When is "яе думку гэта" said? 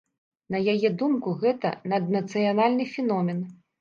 0.73-1.73